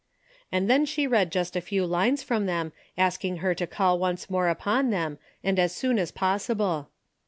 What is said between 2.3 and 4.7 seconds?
them asking her to call once more